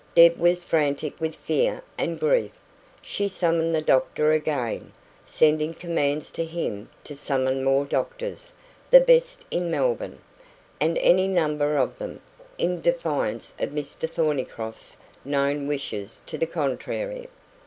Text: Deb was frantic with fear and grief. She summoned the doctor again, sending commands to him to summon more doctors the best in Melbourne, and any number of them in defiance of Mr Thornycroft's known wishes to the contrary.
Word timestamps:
Deb 0.15 0.35
was 0.39 0.63
frantic 0.63 1.19
with 1.21 1.35
fear 1.35 1.83
and 1.95 2.19
grief. 2.19 2.53
She 3.03 3.27
summoned 3.27 3.75
the 3.75 3.83
doctor 3.83 4.31
again, 4.31 4.93
sending 5.27 5.75
commands 5.75 6.31
to 6.31 6.43
him 6.43 6.89
to 7.03 7.15
summon 7.15 7.63
more 7.63 7.85
doctors 7.85 8.51
the 8.89 8.99
best 8.99 9.45
in 9.51 9.69
Melbourne, 9.69 10.17
and 10.79 10.97
any 10.97 11.27
number 11.27 11.77
of 11.77 11.99
them 11.99 12.19
in 12.57 12.81
defiance 12.81 13.53
of 13.59 13.69
Mr 13.69 14.09
Thornycroft's 14.09 14.97
known 15.23 15.67
wishes 15.67 16.19
to 16.25 16.35
the 16.35 16.47
contrary. 16.47 17.27